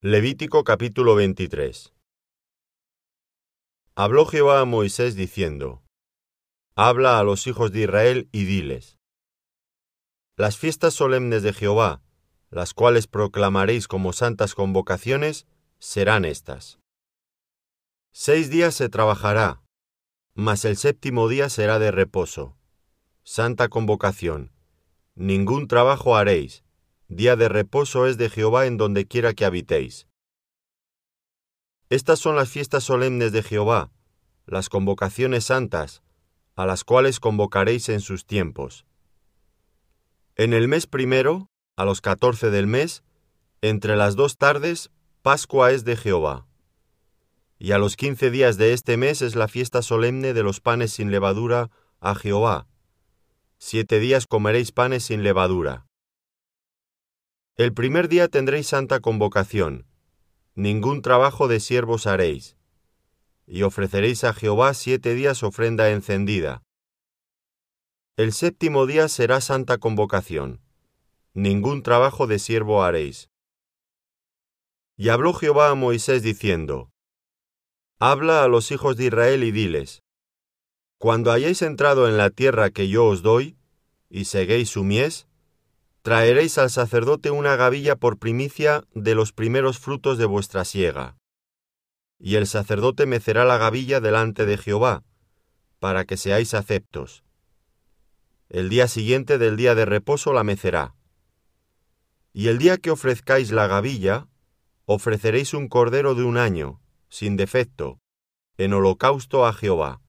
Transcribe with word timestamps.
Levítico 0.00 0.62
capítulo 0.62 1.16
23 1.16 1.92
Habló 3.96 4.26
Jehová 4.26 4.60
a 4.60 4.64
Moisés 4.64 5.16
diciendo, 5.16 5.82
Habla 6.76 7.18
a 7.18 7.24
los 7.24 7.48
hijos 7.48 7.72
de 7.72 7.80
Israel 7.80 8.28
y 8.30 8.44
diles, 8.44 8.96
Las 10.36 10.56
fiestas 10.56 10.94
solemnes 10.94 11.42
de 11.42 11.52
Jehová, 11.52 12.00
las 12.48 12.74
cuales 12.74 13.08
proclamaréis 13.08 13.88
como 13.88 14.12
santas 14.12 14.54
convocaciones, 14.54 15.48
serán 15.80 16.24
estas. 16.24 16.78
Seis 18.12 18.50
días 18.50 18.76
se 18.76 18.88
trabajará, 18.88 19.64
mas 20.32 20.64
el 20.64 20.76
séptimo 20.76 21.26
día 21.26 21.48
será 21.48 21.80
de 21.80 21.90
reposo. 21.90 22.56
Santa 23.24 23.66
convocación. 23.66 24.52
Ningún 25.16 25.66
trabajo 25.66 26.14
haréis, 26.14 26.62
Día 27.10 27.36
de 27.36 27.48
reposo 27.48 28.06
es 28.06 28.18
de 28.18 28.28
Jehová 28.28 28.66
en 28.66 28.76
donde 28.76 29.06
quiera 29.06 29.32
que 29.32 29.46
habitéis. 29.46 30.06
Estas 31.88 32.18
son 32.18 32.36
las 32.36 32.50
fiestas 32.50 32.84
solemnes 32.84 33.32
de 33.32 33.42
Jehová, 33.42 33.90
las 34.44 34.68
convocaciones 34.68 35.44
santas, 35.44 36.02
a 36.54 36.66
las 36.66 36.84
cuales 36.84 37.18
convocaréis 37.18 37.88
en 37.88 38.02
sus 38.02 38.26
tiempos. 38.26 38.84
En 40.36 40.52
el 40.52 40.68
mes 40.68 40.86
primero, 40.86 41.50
a 41.76 41.86
los 41.86 42.02
catorce 42.02 42.50
del 42.50 42.66
mes, 42.66 43.02
entre 43.62 43.96
las 43.96 44.14
dos 44.14 44.36
tardes, 44.36 44.90
Pascua 45.22 45.72
es 45.72 45.86
de 45.86 45.96
Jehová. 45.96 46.46
Y 47.58 47.72
a 47.72 47.78
los 47.78 47.96
quince 47.96 48.30
días 48.30 48.58
de 48.58 48.74
este 48.74 48.98
mes 48.98 49.22
es 49.22 49.34
la 49.34 49.48
fiesta 49.48 49.80
solemne 49.80 50.34
de 50.34 50.42
los 50.42 50.60
panes 50.60 50.92
sin 50.92 51.10
levadura 51.10 51.70
a 52.00 52.14
Jehová. 52.14 52.66
Siete 53.56 53.98
días 53.98 54.26
comeréis 54.26 54.72
panes 54.72 55.04
sin 55.04 55.22
levadura. 55.22 55.87
El 57.58 57.74
primer 57.74 58.08
día 58.08 58.28
tendréis 58.28 58.68
santa 58.68 59.00
convocación, 59.00 59.84
ningún 60.54 61.02
trabajo 61.02 61.48
de 61.48 61.58
siervos 61.58 62.06
haréis, 62.06 62.56
y 63.48 63.62
ofreceréis 63.62 64.22
a 64.22 64.32
Jehová 64.32 64.74
siete 64.74 65.12
días 65.14 65.42
ofrenda 65.42 65.90
encendida. 65.90 66.62
El 68.16 68.32
séptimo 68.32 68.86
día 68.86 69.08
será 69.08 69.40
santa 69.40 69.78
convocación, 69.78 70.60
ningún 71.34 71.82
trabajo 71.82 72.28
de 72.28 72.38
siervo 72.38 72.84
haréis. 72.84 73.28
Y 74.96 75.08
habló 75.08 75.34
Jehová 75.34 75.70
a 75.70 75.74
Moisés 75.74 76.22
diciendo, 76.22 76.92
Habla 77.98 78.44
a 78.44 78.48
los 78.48 78.70
hijos 78.70 78.96
de 78.96 79.06
Israel 79.06 79.42
y 79.42 79.50
diles, 79.50 80.04
Cuando 80.96 81.32
hayáis 81.32 81.62
entrado 81.62 82.08
en 82.08 82.18
la 82.18 82.30
tierra 82.30 82.70
que 82.70 82.88
yo 82.88 83.06
os 83.06 83.22
doy, 83.22 83.58
y 84.08 84.26
seguéis 84.26 84.70
su 84.70 84.84
mies, 84.84 85.27
traeréis 86.02 86.58
al 86.58 86.70
sacerdote 86.70 87.30
una 87.30 87.56
gavilla 87.56 87.96
por 87.96 88.18
primicia 88.18 88.84
de 88.94 89.14
los 89.14 89.32
primeros 89.32 89.78
frutos 89.78 90.18
de 90.18 90.26
vuestra 90.26 90.64
siega. 90.64 91.16
Y 92.18 92.36
el 92.36 92.46
sacerdote 92.46 93.06
mecerá 93.06 93.44
la 93.44 93.58
gavilla 93.58 94.00
delante 94.00 94.46
de 94.46 94.58
Jehová, 94.58 95.04
para 95.78 96.04
que 96.04 96.16
seáis 96.16 96.54
aceptos. 96.54 97.24
El 98.48 98.68
día 98.68 98.88
siguiente 98.88 99.38
del 99.38 99.56
día 99.56 99.74
de 99.74 99.84
reposo 99.84 100.32
la 100.32 100.42
mecerá. 100.42 100.94
Y 102.32 102.48
el 102.48 102.58
día 102.58 102.78
que 102.78 102.90
ofrezcáis 102.90 103.50
la 103.50 103.66
gavilla, 103.66 104.28
ofreceréis 104.86 105.54
un 105.54 105.68
cordero 105.68 106.14
de 106.14 106.24
un 106.24 106.38
año, 106.38 106.80
sin 107.08 107.36
defecto, 107.36 108.00
en 108.56 108.72
holocausto 108.72 109.46
a 109.46 109.52
Jehová. 109.52 110.00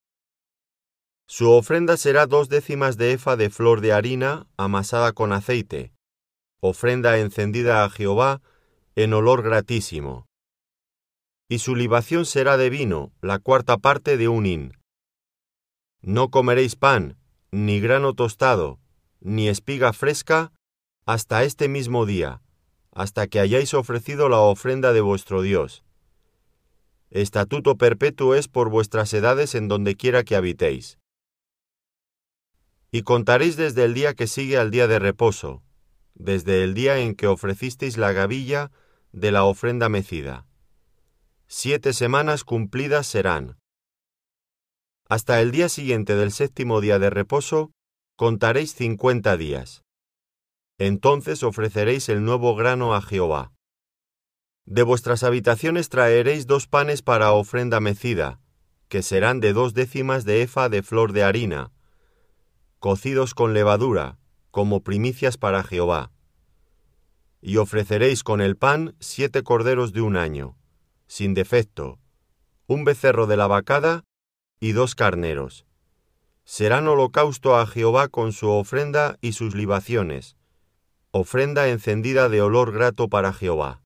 Su 1.32 1.52
ofrenda 1.52 1.96
será 1.96 2.26
dos 2.26 2.50
décimas 2.50 2.98
de 2.98 3.12
efa 3.12 3.36
de 3.36 3.52
flor 3.52 3.82
de 3.82 3.94
harina 3.94 4.48
amasada 4.58 5.14
con 5.14 5.32
aceite, 5.32 5.94
ofrenda 6.60 7.20
encendida 7.20 7.84
a 7.84 7.90
Jehová 7.92 8.42
en 8.96 9.14
olor 9.14 9.44
gratísimo. 9.44 10.26
Y 11.48 11.60
su 11.60 11.76
libación 11.76 12.26
será 12.26 12.58
de 12.58 12.72
vino, 12.72 13.14
la 13.22 13.38
cuarta 13.38 13.78
parte 13.78 14.18
de 14.18 14.28
un 14.28 14.48
hin. 14.48 14.74
No 16.02 16.32
comeréis 16.32 16.76
pan, 16.76 17.20
ni 17.52 17.80
grano 17.80 18.16
tostado, 18.16 18.80
ni 19.20 19.50
espiga 19.50 19.94
fresca, 19.94 20.52
hasta 21.06 21.44
este 21.44 21.68
mismo 21.68 22.08
día, 22.08 22.42
hasta 22.92 23.28
que 23.28 23.40
hayáis 23.40 23.76
ofrecido 23.76 24.30
la 24.30 24.40
ofrenda 24.40 24.94
de 24.94 25.02
vuestro 25.02 25.44
Dios. 25.44 25.84
Estatuto 27.12 27.78
perpetuo 27.78 28.34
es 28.34 28.48
por 28.48 28.72
vuestras 28.72 29.14
edades 29.14 29.54
en 29.54 29.68
donde 29.68 29.96
quiera 29.96 30.24
que 30.24 30.36
habitéis 30.36 30.99
y 32.92 33.04
contaréis 33.04 33.56
desde 33.56 33.86
el 33.86 33.94
día 33.94 34.14
que 34.14 34.28
sigue 34.28 34.58
al 34.58 34.72
día 34.72 34.88
de 34.88 35.00
reposo, 35.00 35.64
desde 36.16 36.64
el 36.64 36.74
día 36.74 37.00
en 37.00 37.16
que 37.16 37.28
ofrecisteis 37.28 37.98
la 37.98 38.12
gavilla 38.12 38.72
de 39.12 39.32
la 39.32 39.44
ofrenda 39.44 39.90
mecida. 39.90 40.46
Siete 41.48 41.94
semanas 41.94 42.44
cumplidas 42.44 43.08
serán. 43.08 43.58
Hasta 45.08 45.42
el 45.42 45.52
día 45.52 45.70
siguiente 45.70 46.16
del 46.16 46.32
séptimo 46.32 46.82
día 46.82 47.00
de 47.00 47.10
reposo, 47.10 47.72
contaréis 48.16 48.76
cincuenta 48.76 49.38
días. 49.38 49.82
Entonces 50.78 51.42
ofreceréis 51.44 52.10
el 52.10 52.24
nuevo 52.24 52.56
grano 52.56 52.94
a 52.94 53.02
Jehová. 53.02 53.54
De 54.66 54.84
vuestras 54.84 55.24
habitaciones 55.24 55.90
traeréis 55.90 56.46
dos 56.46 56.68
panes 56.68 57.02
para 57.02 57.32
ofrenda 57.32 57.80
mecida, 57.80 58.40
que 58.88 59.02
serán 59.02 59.40
de 59.40 59.54
dos 59.54 59.74
décimas 59.74 60.26
de 60.26 60.44
efa 60.44 60.70
de 60.70 60.84
flor 60.84 61.12
de 61.12 61.24
harina, 61.24 61.72
cocidos 62.80 63.34
con 63.34 63.54
levadura, 63.54 64.18
como 64.52 64.82
primicias 64.82 65.38
para 65.38 65.64
Jehová. 65.64 66.12
Y 67.42 67.58
ofreceréis 67.58 68.24
con 68.24 68.42
el 68.42 68.56
pan 68.56 68.96
siete 69.00 69.44
corderos 69.44 69.94
de 69.94 70.02
un 70.02 70.16
año, 70.16 70.58
sin 71.08 71.34
defecto, 71.34 72.00
un 72.68 72.86
becerro 72.86 73.28
de 73.28 73.36
la 73.36 73.48
vacada 73.48 74.06
y 74.60 74.72
dos 74.72 74.96
carneros. 74.96 75.66
Serán 76.44 76.88
holocausto 76.88 77.58
a 77.58 77.68
Jehová 77.68 78.08
con 78.08 78.32
su 78.32 78.50
ofrenda 78.50 79.18
y 79.22 79.34
sus 79.34 79.56
libaciones, 79.56 80.38
ofrenda 81.12 81.70
encendida 81.70 82.30
de 82.30 82.42
olor 82.42 82.72
grato 82.72 83.10
para 83.10 83.34
Jehová. 83.34 83.82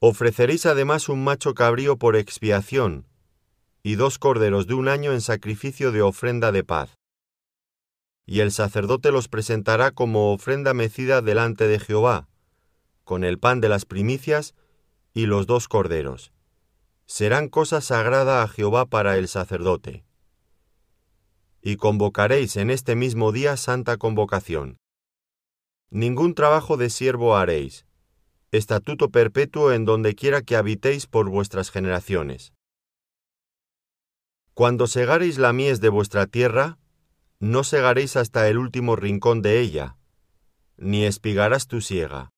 Ofreceréis 0.00 0.64
además 0.64 1.08
un 1.08 1.24
macho 1.24 1.54
cabrío 1.54 1.96
por 1.98 2.14
expiación, 2.14 3.07
y 3.82 3.94
dos 3.94 4.18
corderos 4.18 4.66
de 4.66 4.74
un 4.74 4.88
año 4.88 5.12
en 5.12 5.20
sacrificio 5.20 5.92
de 5.92 6.02
ofrenda 6.02 6.52
de 6.52 6.64
paz. 6.64 6.94
Y 8.26 8.40
el 8.40 8.52
sacerdote 8.52 9.10
los 9.10 9.28
presentará 9.28 9.90
como 9.90 10.32
ofrenda 10.32 10.74
mecida 10.74 11.22
delante 11.22 11.66
de 11.66 11.78
Jehová, 11.78 12.28
con 13.04 13.24
el 13.24 13.38
pan 13.38 13.60
de 13.60 13.68
las 13.68 13.84
primicias 13.84 14.54
y 15.14 15.26
los 15.26 15.46
dos 15.46 15.68
corderos. 15.68 16.32
Serán 17.06 17.48
cosa 17.48 17.80
sagrada 17.80 18.42
a 18.42 18.48
Jehová 18.48 18.84
para 18.84 19.16
el 19.16 19.28
sacerdote. 19.28 20.04
Y 21.62 21.76
convocaréis 21.76 22.56
en 22.56 22.70
este 22.70 22.94
mismo 22.94 23.32
día 23.32 23.56
santa 23.56 23.96
convocación. 23.96 24.76
Ningún 25.90 26.34
trabajo 26.34 26.76
de 26.76 26.90
siervo 26.90 27.36
haréis, 27.36 27.86
estatuto 28.52 29.08
perpetuo 29.08 29.72
en 29.72 29.86
donde 29.86 30.14
quiera 30.14 30.42
que 30.42 30.56
habitéis 30.56 31.06
por 31.06 31.30
vuestras 31.30 31.70
generaciones 31.70 32.52
cuando 34.58 34.88
segareis 34.88 35.38
la 35.38 35.52
mies 35.52 35.80
de 35.80 35.88
vuestra 35.88 36.26
tierra, 36.26 36.80
no 37.38 37.62
segaréis 37.62 38.16
hasta 38.16 38.48
el 38.48 38.58
último 38.58 38.96
rincón 38.96 39.40
de 39.40 39.60
ella, 39.60 39.96
ni 40.76 41.04
espigarás 41.04 41.68
tu 41.68 41.80
siega. 41.80 42.30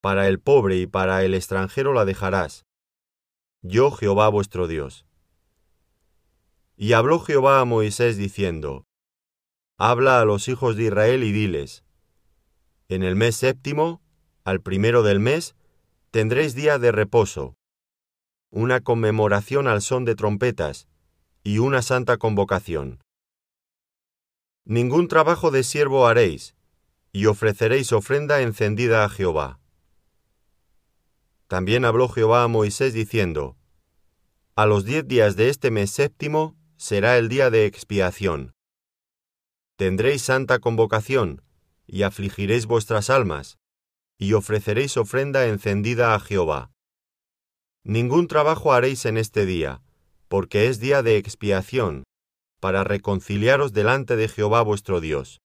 Para 0.00 0.28
el 0.28 0.38
pobre 0.38 0.76
y 0.76 0.86
para 0.86 1.24
el 1.24 1.34
extranjero 1.34 1.94
la 1.94 2.04
dejarás. 2.04 2.64
Yo 3.60 3.90
Jehová 3.90 4.28
vuestro 4.28 4.68
Dios. 4.68 5.04
Y 6.76 6.92
habló 6.92 7.18
Jehová 7.18 7.58
a 7.58 7.64
Moisés 7.64 8.16
diciendo, 8.16 8.86
Habla 9.78 10.20
a 10.20 10.24
los 10.24 10.46
hijos 10.46 10.76
de 10.76 10.84
Israel 10.84 11.24
y 11.24 11.32
diles, 11.32 11.82
En 12.88 13.02
el 13.02 13.16
mes 13.16 13.34
séptimo, 13.34 14.00
al 14.44 14.60
primero 14.60 15.02
del 15.02 15.18
mes, 15.18 15.56
tendréis 16.12 16.54
día 16.54 16.78
de 16.78 16.92
reposo, 16.92 17.56
una 18.48 18.80
conmemoración 18.80 19.66
al 19.66 19.82
son 19.82 20.04
de 20.04 20.14
trompetas, 20.14 20.86
y 21.42 21.58
una 21.58 21.82
santa 21.82 22.16
convocación. 22.16 23.00
Ningún 24.64 25.08
trabajo 25.08 25.50
de 25.50 25.62
siervo 25.64 26.06
haréis, 26.06 26.54
y 27.12 27.26
ofreceréis 27.26 27.92
ofrenda 27.92 28.42
encendida 28.42 29.04
a 29.04 29.08
Jehová. 29.08 29.60
También 31.46 31.84
habló 31.86 32.08
Jehová 32.08 32.42
a 32.42 32.48
Moisés 32.48 32.92
diciendo, 32.92 33.56
A 34.54 34.66
los 34.66 34.84
diez 34.84 35.08
días 35.08 35.36
de 35.36 35.48
este 35.48 35.70
mes 35.70 35.90
séptimo 35.90 36.56
será 36.76 37.16
el 37.16 37.28
día 37.28 37.50
de 37.50 37.64
expiación. 37.64 38.52
Tendréis 39.76 40.22
santa 40.22 40.58
convocación, 40.58 41.42
y 41.86 42.02
afligiréis 42.02 42.66
vuestras 42.66 43.08
almas, 43.08 43.58
y 44.18 44.34
ofreceréis 44.34 44.96
ofrenda 44.96 45.46
encendida 45.46 46.14
a 46.14 46.20
Jehová. 46.20 46.70
Ningún 47.84 48.28
trabajo 48.28 48.72
haréis 48.72 49.06
en 49.06 49.16
este 49.16 49.46
día, 49.46 49.80
porque 50.28 50.68
es 50.68 50.78
día 50.78 51.02
de 51.02 51.16
expiación, 51.16 52.04
para 52.60 52.84
reconciliaros 52.84 53.72
delante 53.72 54.16
de 54.16 54.28
Jehová 54.28 54.62
vuestro 54.62 55.00
Dios. 55.00 55.40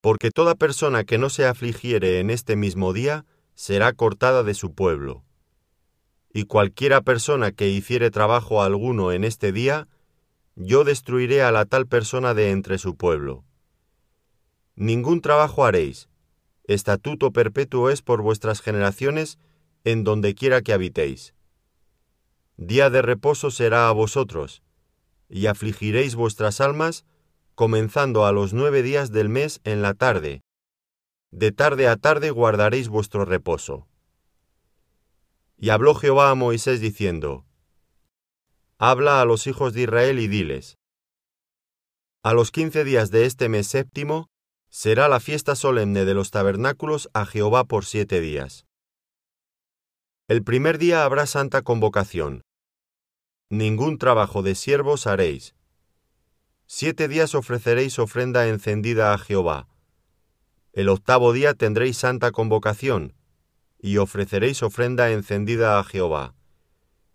Porque 0.00 0.30
toda 0.30 0.54
persona 0.54 1.04
que 1.04 1.18
no 1.18 1.30
se 1.30 1.46
afligiere 1.46 2.20
en 2.20 2.30
este 2.30 2.56
mismo 2.56 2.92
día 2.92 3.24
será 3.54 3.92
cortada 3.92 4.42
de 4.42 4.54
su 4.54 4.74
pueblo. 4.74 5.24
Y 6.32 6.44
cualquiera 6.44 7.02
persona 7.02 7.52
que 7.52 7.68
hiciere 7.68 8.10
trabajo 8.10 8.62
alguno 8.62 9.12
en 9.12 9.24
este 9.24 9.52
día, 9.52 9.88
yo 10.56 10.84
destruiré 10.84 11.42
a 11.42 11.52
la 11.52 11.64
tal 11.64 11.86
persona 11.86 12.34
de 12.34 12.50
entre 12.50 12.78
su 12.78 12.96
pueblo. 12.96 13.44
Ningún 14.74 15.20
trabajo 15.20 15.64
haréis, 15.64 16.08
estatuto 16.64 17.32
perpetuo 17.32 17.90
es 17.90 18.02
por 18.02 18.22
vuestras 18.22 18.60
generaciones 18.60 19.38
en 19.84 20.04
donde 20.04 20.34
quiera 20.34 20.62
que 20.62 20.72
habitéis. 20.72 21.34
Día 22.56 22.90
de 22.90 23.02
reposo 23.02 23.50
será 23.50 23.88
a 23.88 23.92
vosotros, 23.92 24.62
y 25.28 25.46
afligiréis 25.46 26.14
vuestras 26.14 26.60
almas, 26.60 27.04
comenzando 27.54 28.26
a 28.26 28.32
los 28.32 28.52
nueve 28.52 28.82
días 28.82 29.12
del 29.12 29.28
mes 29.28 29.60
en 29.64 29.82
la 29.82 29.94
tarde. 29.94 30.42
De 31.30 31.52
tarde 31.52 31.88
a 31.88 31.96
tarde 31.96 32.30
guardaréis 32.30 32.88
vuestro 32.88 33.24
reposo. 33.24 33.88
Y 35.56 35.70
habló 35.70 35.94
Jehová 35.94 36.30
a 36.30 36.34
Moisés 36.34 36.80
diciendo, 36.80 37.46
Habla 38.78 39.20
a 39.20 39.24
los 39.24 39.46
hijos 39.46 39.72
de 39.72 39.82
Israel 39.82 40.18
y 40.18 40.28
diles, 40.28 40.76
A 42.22 42.34
los 42.34 42.50
quince 42.50 42.84
días 42.84 43.10
de 43.10 43.26
este 43.26 43.48
mes 43.48 43.68
séptimo 43.68 44.28
será 44.68 45.08
la 45.08 45.20
fiesta 45.20 45.54
solemne 45.54 46.04
de 46.04 46.14
los 46.14 46.30
tabernáculos 46.30 47.08
a 47.14 47.24
Jehová 47.26 47.64
por 47.64 47.84
siete 47.84 48.20
días. 48.20 48.66
El 50.32 50.42
primer 50.42 50.78
día 50.78 51.04
habrá 51.04 51.26
santa 51.26 51.60
convocación, 51.60 52.40
ningún 53.50 53.98
trabajo 53.98 54.42
de 54.42 54.54
siervos 54.54 55.06
haréis. 55.06 55.54
Siete 56.64 57.06
días 57.06 57.34
ofreceréis 57.34 57.98
ofrenda 57.98 58.48
encendida 58.48 59.12
a 59.12 59.18
Jehová. 59.18 59.68
El 60.72 60.88
octavo 60.88 61.34
día 61.34 61.52
tendréis 61.52 61.98
santa 61.98 62.30
convocación, 62.30 63.14
y 63.78 63.98
ofreceréis 63.98 64.62
ofrenda 64.62 65.10
encendida 65.10 65.78
a 65.78 65.84
Jehová. 65.84 66.34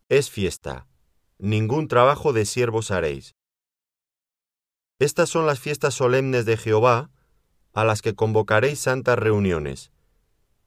Es 0.09 0.29
fiesta, 0.29 0.85
ningún 1.39 1.87
trabajo 1.87 2.33
de 2.33 2.45
siervos 2.45 2.91
haréis. 2.91 3.33
Estas 4.99 5.27
son 5.27 5.47
las 5.47 5.59
fiestas 5.59 5.95
solemnes 5.95 6.45
de 6.45 6.55
Jehová, 6.55 7.09
a 7.73 7.83
las 7.83 8.03
que 8.03 8.13
convocaréis 8.13 8.77
santas 8.77 9.17
reuniones, 9.17 9.91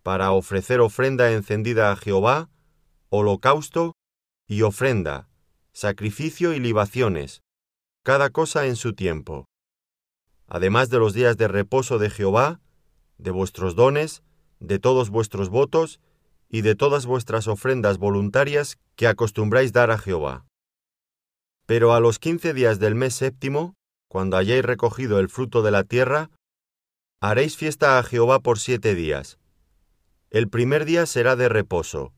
para 0.02 0.32
ofrecer 0.32 0.81
ofrenda 0.81 1.32
encendida 1.32 1.93
a 1.93 1.97
Jehová, 1.97 2.49
holocausto 3.08 3.94
y 4.47 4.62
ofrenda, 4.62 5.29
sacrificio 5.73 6.52
y 6.52 6.61
libaciones, 6.61 7.43
cada 8.05 8.31
cosa 8.31 8.67
en 8.67 8.76
su 8.76 8.94
tiempo. 8.94 9.47
Además 10.47 10.91
de 10.91 10.99
los 10.99 11.14
días 11.14 11.37
de 11.37 11.49
reposo 11.49 11.99
de 11.99 12.11
Jehová, 12.11 12.61
de 13.19 13.31
vuestros 13.31 13.76
dones, 13.76 14.23
de 14.58 14.79
todos 14.79 15.11
vuestros 15.11 15.49
votos 15.49 16.00
y 16.49 16.62
de 16.62 16.75
todas 16.75 17.06
vuestras 17.06 17.47
ofrendas 17.47 17.99
voluntarias 17.99 18.79
que 18.97 19.06
acostumbráis 19.06 19.73
dar 19.73 19.91
a 19.91 19.99
Jehová. 19.99 20.47
Pero 21.67 21.94
a 21.94 22.00
los 22.00 22.19
quince 22.19 22.52
días 22.52 22.79
del 22.79 22.94
mes 22.94 23.14
séptimo, 23.14 23.75
cuando 24.08 24.37
hayáis 24.37 24.64
recogido 24.64 25.20
el 25.20 25.29
fruto 25.29 25.62
de 25.62 25.70
la 25.70 25.85
tierra, 25.85 26.31
haréis 27.20 27.56
fiesta 27.56 27.99
a 27.99 28.02
Jehová 28.02 28.41
por 28.41 28.58
siete 28.58 28.94
días. 28.94 29.39
El 30.31 30.49
primer 30.49 30.85
día 30.85 31.06
será 31.06 31.37
de 31.37 31.49
reposo, 31.49 32.12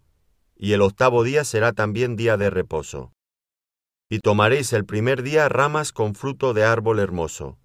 y 0.57 0.73
el 0.73 0.83
octavo 0.83 1.25
día 1.25 1.45
será 1.45 1.73
también 1.73 2.17
día 2.17 2.37
de 2.37 2.51
reposo 2.51 3.13
y 4.13 4.19
tomaréis 4.19 4.75
el 4.75 4.85
primer 4.85 5.23
día 5.23 5.49
ramas 5.49 5.91
con 5.91 6.15
fruto 6.15 6.53
de 6.53 6.65
árbol 6.65 6.99
hermoso, 6.99 7.57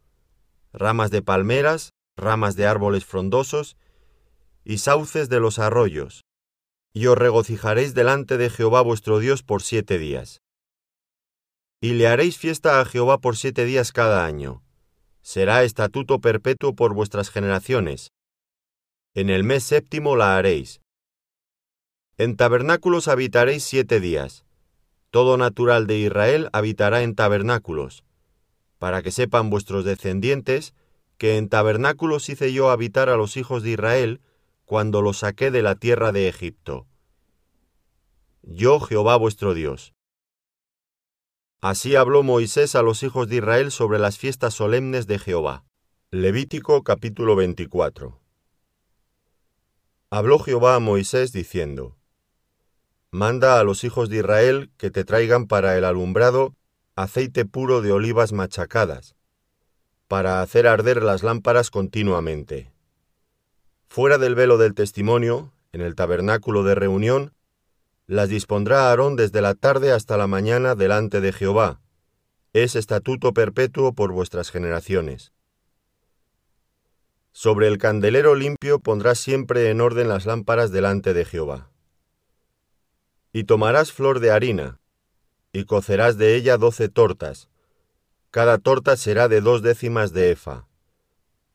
ramas 0.72 1.12
de 1.12 1.22
palmeras, 1.22 1.92
ramas 2.16 2.56
de 2.56 2.66
árboles 2.66 3.04
frondosos, 3.04 3.76
y 4.64 4.78
sauces 4.78 5.28
de 5.28 5.42
los 5.42 5.60
arroyos, 5.60 6.24
y 6.94 7.08
os 7.08 7.18
regocijaréis 7.18 7.94
delante 7.94 8.38
de 8.38 8.50
Jehová 8.50 8.80
vuestro 8.80 9.20
Dios 9.20 9.44
por 9.44 9.62
siete 9.62 9.98
días. 9.98 10.40
Y 11.82 11.96
le 11.96 12.08
haréis 12.08 12.38
fiesta 12.38 12.80
a 12.80 12.86
Jehová 12.86 13.18
por 13.18 13.36
siete 13.36 13.66
días 13.66 13.92
cada 13.92 14.26
año. 14.26 14.64
Será 15.22 15.64
estatuto 15.64 16.22
perpetuo 16.22 16.76
por 16.76 16.94
vuestras 16.94 17.30
generaciones. 17.30 18.14
En 19.14 19.30
el 19.30 19.44
mes 19.44 19.64
séptimo 19.64 20.16
la 20.16 20.38
haréis. 20.38 20.82
En 22.18 22.36
tabernáculos 22.36 23.08
habitaréis 23.08 23.64
siete 23.64 24.00
días 24.00 24.48
todo 25.10 25.38
natural 25.38 25.88
de 25.88 25.98
Israel 25.98 26.50
habitará 26.54 27.02
en 27.02 27.16
tabernáculos, 27.16 28.04
para 28.78 29.02
que 29.02 29.12
sepan 29.12 29.50
vuestros 29.50 29.86
descendientes 29.86 30.74
que 31.18 31.38
en 31.38 31.50
tabernáculos 31.50 32.30
hice 32.30 32.54
yo 32.54 32.70
habitar 32.70 33.10
a 33.10 33.18
los 33.18 33.38
hijos 33.38 33.64
de 33.64 33.72
Israel 33.72 34.22
cuando 34.66 35.02
los 35.02 35.20
saqué 35.20 35.50
de 35.50 35.64
la 35.64 35.76
tierra 35.76 36.12
de 36.12 36.28
Egipto. 36.28 36.86
Yo 38.44 38.80
Jehová 38.80 39.16
vuestro 39.16 39.54
Dios. 39.54 39.94
Así 41.62 41.96
habló 41.96 42.22
Moisés 42.22 42.76
a 42.76 42.84
los 42.84 43.02
hijos 43.02 43.28
de 43.30 43.38
Israel 43.38 43.72
sobre 43.72 43.98
las 43.98 44.18
fiestas 44.20 44.54
solemnes 44.54 45.08
de 45.08 45.18
Jehová. 45.18 45.66
Levítico 46.12 46.84
capítulo 46.84 47.36
24. 47.36 48.27
Habló 50.10 50.40
Jehová 50.40 50.76
a 50.76 50.80
Moisés 50.80 51.34
diciendo, 51.34 51.98
Manda 53.12 53.60
a 53.60 53.64
los 53.66 53.84
hijos 53.84 54.08
de 54.10 54.18
Israel 54.18 54.72
que 54.78 54.90
te 54.90 55.04
traigan 55.04 55.48
para 55.48 55.78
el 55.78 55.84
alumbrado 55.84 56.56
aceite 56.96 57.44
puro 57.44 57.82
de 57.82 57.92
olivas 57.92 58.32
machacadas, 58.32 59.18
para 60.08 60.42
hacer 60.42 60.66
arder 60.66 61.04
las 61.04 61.24
lámparas 61.24 61.70
continuamente. 61.70 62.72
Fuera 63.90 64.18
del 64.18 64.34
velo 64.34 64.58
del 64.58 64.76
testimonio, 64.76 65.52
en 65.74 65.82
el 65.82 65.94
tabernáculo 65.96 66.64
de 66.64 66.76
reunión, 66.76 67.34
las 68.06 68.30
dispondrá 68.30 68.90
Aarón 68.90 69.18
desde 69.18 69.42
la 69.42 69.56
tarde 69.56 69.92
hasta 69.92 70.16
la 70.16 70.28
mañana 70.28 70.76
delante 70.76 71.20
de 71.20 71.34
Jehová. 71.34 71.82
Es 72.54 72.78
estatuto 72.78 73.34
perpetuo 73.34 73.92
por 73.92 74.14
vuestras 74.14 74.52
generaciones. 74.52 75.34
Sobre 77.48 77.70
el 77.70 77.78
candelero 77.78 78.36
limpio 78.36 78.80
pondrás 78.80 79.20
siempre 79.20 79.70
en 79.70 79.80
orden 79.80 80.10
las 80.10 80.26
lámparas 80.26 80.70
delante 80.70 81.14
de 81.14 81.24
Jehová. 81.24 81.72
Y 83.32 83.46
tomarás 83.46 83.94
flor 83.94 84.20
de 84.20 84.32
harina, 84.32 84.82
y 85.54 85.64
cocerás 85.64 86.18
de 86.18 86.36
ella 86.36 86.58
doce 86.58 86.90
tortas. 86.90 87.48
Cada 88.32 88.58
torta 88.58 88.98
será 88.98 89.30
de 89.30 89.40
dos 89.40 89.62
décimas 89.62 90.12
de 90.12 90.32
efa. 90.32 90.68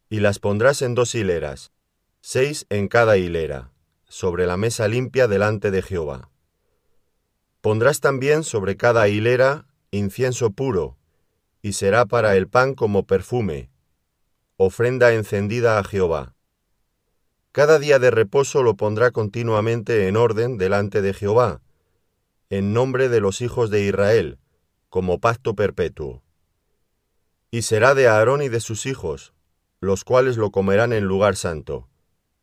Y 0.09 0.21
las 0.21 0.39
pondrás 0.39 0.81
en 0.81 0.95
dos 0.95 1.15
hileras, 1.15 1.73
seis 2.23 2.65
en 2.71 2.89
cada 2.89 3.19
hilera, 3.19 3.71
sobre 4.09 4.47
la 4.47 4.57
mesa 4.57 4.89
limpia 4.89 5.29
delante 5.29 5.71
de 5.71 5.83
Jehová. 5.83 6.31
Pondrás 7.61 8.01
también 8.01 8.45
sobre 8.45 8.79
cada 8.79 9.09
hilera 9.09 9.67
incienso 9.91 10.53
puro, 10.53 10.97
y 11.61 11.75
será 11.75 12.07
para 12.07 12.35
el 12.37 12.49
pan 12.49 12.73
como 12.73 13.07
perfume, 13.07 13.72
ofrenda 14.65 15.13
encendida 15.13 15.79
a 15.79 15.85
Jehová. 15.85 16.35
Cada 17.51 17.81
día 17.81 17.99
de 17.99 18.13
reposo 18.13 18.63
lo 18.63 18.77
pondrá 18.77 19.11
continuamente 19.11 20.07
en 20.07 20.17
orden 20.17 20.57
delante 20.57 21.03
de 21.03 21.13
Jehová, 21.13 21.61
en 22.49 22.73
nombre 22.73 23.09
de 23.09 23.21
los 23.21 23.41
hijos 23.41 23.71
de 23.71 23.85
Israel, 23.85 24.39
como 24.89 25.19
pacto 25.19 25.55
perpetuo. 25.55 26.23
Y 27.51 27.63
será 27.63 27.95
de 27.95 28.07
Aarón 28.07 28.41
y 28.41 28.49
de 28.49 28.61
sus 28.61 28.87
hijos, 28.87 29.35
los 29.81 30.05
cuales 30.05 30.37
lo 30.37 30.51
comerán 30.53 30.93
en 30.93 31.05
lugar 31.05 31.35
santo, 31.35 31.89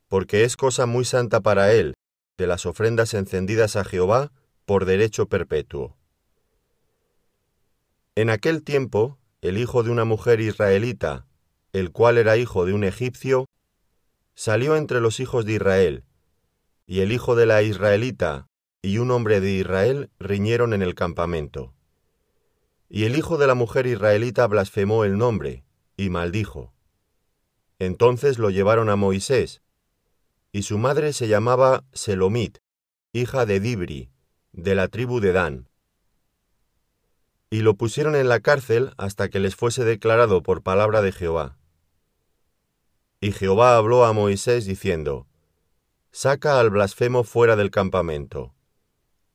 porque 0.09 0.43
es 0.43 0.57
cosa 0.57 0.85
muy 0.85 1.05
santa 1.05 1.39
para 1.39 1.71
él, 1.71 1.93
de 2.37 2.47
las 2.47 2.65
ofrendas 2.65 3.13
encendidas 3.13 3.77
a 3.77 3.85
Jehová, 3.85 4.33
por 4.65 4.83
derecho 4.83 5.27
perpetuo. 5.29 5.97
En 8.15 8.29
aquel 8.29 8.61
tiempo, 8.63 9.17
el 9.41 9.57
hijo 9.57 9.83
de 9.83 9.89
una 9.89 10.03
mujer 10.03 10.41
israelita, 10.41 11.28
el 11.73 11.91
cual 11.91 12.17
era 12.17 12.37
hijo 12.37 12.65
de 12.65 12.73
un 12.73 12.83
egipcio, 12.83 13.45
salió 14.35 14.75
entre 14.75 15.01
los 15.01 15.19
hijos 15.19 15.45
de 15.45 15.53
Israel, 15.53 16.03
y 16.87 17.01
el 17.01 17.11
hijo 17.11 17.35
de 17.35 17.45
la 17.45 17.61
israelita, 17.61 18.47
y 18.81 18.97
un 18.97 19.11
hombre 19.11 19.41
de 19.41 19.51
Israel 19.51 20.09
riñeron 20.19 20.73
en 20.73 20.81
el 20.81 20.95
campamento. 20.95 21.73
Y 22.87 23.03
el 23.03 23.15
hijo 23.15 23.37
de 23.37 23.45
la 23.45 23.53
mujer 23.53 23.85
israelita 23.85 24.47
blasfemó 24.47 25.03
el 25.03 25.17
nombre, 25.17 25.63
y 25.97 26.09
maldijo. 26.09 26.73
Entonces 27.77 28.39
lo 28.39 28.49
llevaron 28.49 28.89
a 28.89 28.95
Moisés, 28.95 29.61
y 30.51 30.63
su 30.63 30.79
madre 30.79 31.13
se 31.13 31.27
llamaba 31.27 31.83
Selomit, 31.93 32.57
hija 33.13 33.45
de 33.45 33.59
Dibri, 33.59 34.09
de 34.51 34.73
la 34.73 34.87
tribu 34.87 35.19
de 35.19 35.31
Dan. 35.31 35.69
Y 37.51 37.61
lo 37.61 37.75
pusieron 37.75 38.15
en 38.15 38.29
la 38.29 38.39
cárcel 38.39 38.93
hasta 38.97 39.29
que 39.29 39.39
les 39.39 39.55
fuese 39.55 39.83
declarado 39.83 40.41
por 40.41 40.63
palabra 40.63 41.01
de 41.01 41.11
Jehová. 41.11 41.58
Y 43.21 43.31
Jehová 43.31 43.75
habló 43.75 44.05
a 44.05 44.13
Moisés 44.13 44.65
diciendo, 44.65 45.27
Saca 46.11 46.59
al 46.59 46.69
blasfemo 46.69 47.23
fuera 47.23 47.55
del 47.55 47.71
campamento 47.71 48.53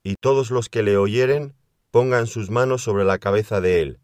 y 0.05 0.17
todos 0.21 0.51
los 0.51 0.69
que 0.69 0.83
le 0.83 0.97
oyeren 0.97 1.55
pongan 1.89 2.27
sus 2.27 2.51
manos 2.51 2.83
sobre 2.83 3.05
la 3.05 3.17
cabeza 3.17 3.59
de 3.59 3.81
él, 3.81 3.99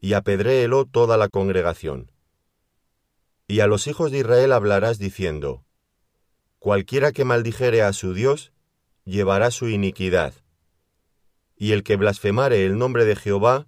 y 0.00 0.14
apedréelo 0.14 0.86
toda 0.86 1.18
la 1.18 1.28
congregación. 1.28 2.10
Y 3.46 3.60
a 3.60 3.66
los 3.66 3.86
hijos 3.86 4.10
de 4.10 4.20
Israel 4.20 4.52
hablarás 4.52 4.98
diciendo, 4.98 5.62
Cualquiera 6.58 7.12
que 7.12 7.26
maldijere 7.26 7.82
a 7.82 7.92
su 7.92 8.14
Dios, 8.14 8.54
llevará 9.04 9.50
su 9.50 9.68
iniquidad. 9.68 10.32
Y 11.54 11.72
el 11.72 11.82
que 11.82 11.96
blasfemare 11.96 12.64
el 12.64 12.78
nombre 12.78 13.04
de 13.04 13.14
Jehová, 13.14 13.66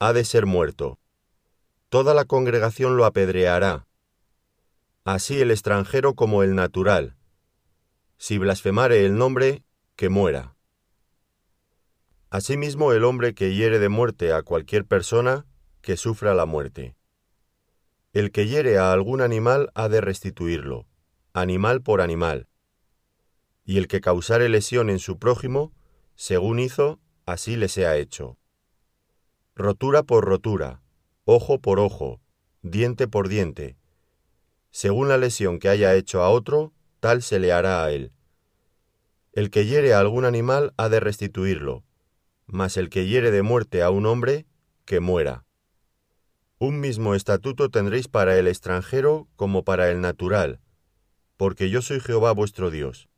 ha 0.00 0.12
de 0.12 0.24
ser 0.24 0.44
muerto. 0.44 0.98
Toda 1.88 2.14
la 2.14 2.24
congregación 2.24 2.96
lo 2.96 3.04
apedreará. 3.04 3.85
Así 5.06 5.40
el 5.40 5.52
extranjero 5.52 6.16
como 6.16 6.42
el 6.42 6.56
natural. 6.56 7.14
Si 8.18 8.38
blasfemare 8.38 9.06
el 9.06 9.16
nombre, 9.16 9.62
que 9.94 10.08
muera. 10.08 10.56
Asimismo 12.28 12.92
el 12.92 13.04
hombre 13.04 13.32
que 13.32 13.54
hiere 13.54 13.78
de 13.78 13.88
muerte 13.88 14.32
a 14.32 14.42
cualquier 14.42 14.84
persona, 14.84 15.46
que 15.80 15.96
sufra 15.96 16.34
la 16.34 16.44
muerte. 16.44 16.96
El 18.12 18.32
que 18.32 18.48
hiere 18.48 18.78
a 18.78 18.92
algún 18.92 19.20
animal 19.20 19.70
ha 19.76 19.88
de 19.88 20.00
restituirlo, 20.00 20.88
animal 21.32 21.82
por 21.82 22.00
animal. 22.00 22.48
Y 23.64 23.78
el 23.78 23.86
que 23.86 24.00
causare 24.00 24.48
lesión 24.48 24.90
en 24.90 24.98
su 24.98 25.20
prójimo, 25.20 25.72
según 26.16 26.58
hizo, 26.58 26.98
así 27.26 27.54
le 27.54 27.68
sea 27.68 27.96
hecho. 27.96 28.38
Rotura 29.54 30.02
por 30.02 30.24
rotura, 30.24 30.82
ojo 31.24 31.60
por 31.60 31.78
ojo, 31.78 32.20
diente 32.62 33.06
por 33.06 33.28
diente. 33.28 33.76
Según 34.76 35.08
la 35.08 35.16
lesión 35.16 35.58
que 35.58 35.70
haya 35.70 35.94
hecho 35.94 36.22
a 36.22 36.28
otro, 36.28 36.74
tal 37.00 37.22
se 37.22 37.38
le 37.38 37.50
hará 37.50 37.82
a 37.82 37.90
él. 37.92 38.12
El 39.32 39.48
que 39.48 39.64
hiere 39.64 39.94
a 39.94 40.00
algún 40.00 40.26
animal 40.26 40.74
ha 40.76 40.90
de 40.90 41.00
restituirlo, 41.00 41.82
mas 42.44 42.76
el 42.76 42.90
que 42.90 43.06
hiere 43.06 43.30
de 43.30 43.40
muerte 43.40 43.82
a 43.82 43.88
un 43.88 44.04
hombre, 44.04 44.44
que 44.84 45.00
muera. 45.00 45.46
Un 46.58 46.78
mismo 46.78 47.14
estatuto 47.14 47.70
tendréis 47.70 48.06
para 48.08 48.38
el 48.38 48.46
extranjero 48.46 49.28
como 49.34 49.64
para 49.64 49.90
el 49.90 50.02
natural, 50.02 50.60
porque 51.38 51.70
yo 51.70 51.80
soy 51.80 51.98
Jehová 51.98 52.32
vuestro 52.32 52.70
Dios. 52.70 53.08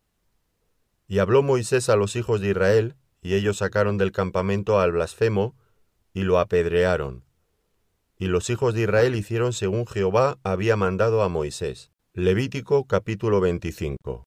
Y 1.08 1.18
habló 1.18 1.42
Moisés 1.42 1.88
a 1.88 1.96
los 1.96 2.14
hijos 2.14 2.40
de 2.40 2.50
Israel, 2.50 2.94
y 3.20 3.34
ellos 3.34 3.56
sacaron 3.56 3.98
del 3.98 4.12
campamento 4.12 4.78
al 4.78 4.92
blasfemo, 4.92 5.56
y 6.12 6.22
lo 6.22 6.38
apedrearon. 6.38 7.24
Y 8.20 8.26
los 8.26 8.50
hijos 8.50 8.74
de 8.74 8.82
Israel 8.82 9.14
hicieron 9.14 9.52
según 9.52 9.86
Jehová 9.86 10.40
había 10.42 10.74
mandado 10.74 11.22
a 11.22 11.28
Moisés. 11.28 11.92
Levítico 12.14 12.84
capítulo 12.88 13.40
25. 13.40 14.24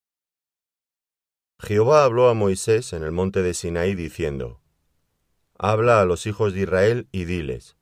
Jehová 1.59 2.05
habló 2.05 2.29
a 2.29 2.33
Moisés 2.33 2.93
en 2.93 3.03
el 3.03 3.11
monte 3.11 3.41
de 3.41 3.53
Sinaí 3.53 3.93
diciendo, 3.93 4.61
Habla 5.59 5.99
a 5.99 6.05
los 6.05 6.25
hijos 6.25 6.53
de 6.53 6.61
Israel 6.61 7.09
y 7.11 7.25
diles, 7.25 7.75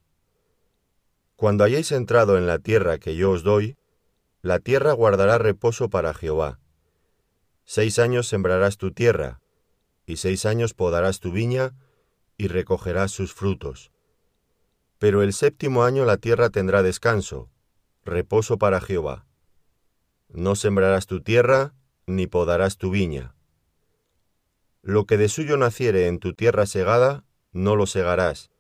cuando 1.36 1.64
hayáis 1.64 1.92
entrado 1.92 2.40
en 2.40 2.48
la 2.48 2.58
tierra 2.58 2.98
que 2.98 3.16
yo 3.16 3.30
os 3.30 3.44
doy, 3.44 3.78
la 4.42 4.60
tierra 4.60 4.94
guardará 4.94 5.38
reposo 5.38 5.90
para 5.92 6.16
Jehová. 6.16 6.60
Seis 7.66 8.00
años 8.00 8.28
sembrarás 8.28 8.78
tu 8.78 8.92
tierra, 8.92 9.42
y 10.08 10.18
seis 10.18 10.48
años 10.48 10.74
podarás 10.74 11.20
tu 11.20 11.32
viña, 11.32 11.76
y 12.36 12.48
recogerás 12.48 13.12
sus 13.12 13.32
frutos. 13.32 13.92
Pero 15.00 15.24
el 15.24 15.34
séptimo 15.34 15.84
año 15.84 16.06
la 16.06 16.18
tierra 16.18 16.50
tendrá 16.50 16.84
descanso, 16.84 17.50
reposo 18.06 18.58
para 18.58 18.82
Jehová. 18.82 19.26
No 20.28 20.56
sembrarás 20.56 21.08
tu 21.08 21.22
tierra, 21.22 21.74
ni 22.06 22.28
podarás 22.28 22.78
tu 22.78 22.92
viña. 22.92 23.34
Lo 24.82 25.06
que 25.06 25.18
de 25.18 25.30
suyo 25.30 25.58
naciere 25.58 26.08
en 26.08 26.20
tu 26.20 26.34
tierra 26.34 26.66
segada, 26.66 27.24
no 27.52 27.76
lo 27.76 27.88
segarás, 27.88 28.52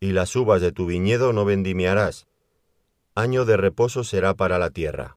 y 0.00 0.12
las 0.12 0.34
uvas 0.36 0.60
de 0.60 0.72
tu 0.72 0.86
viñedo 0.86 1.32
no 1.32 1.44
vendimiarás. 1.44 2.26
Año 3.14 3.44
de 3.44 3.56
reposo 3.56 4.04
será 4.04 4.34
para 4.34 4.58
la 4.58 4.70
tierra. 4.70 5.16